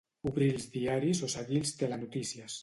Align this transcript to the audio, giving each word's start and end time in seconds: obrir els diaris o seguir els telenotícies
obrir 0.29 0.47
els 0.53 0.65
diaris 0.77 1.21
o 1.27 1.29
seguir 1.35 1.61
els 1.65 1.75
telenotícies 1.83 2.59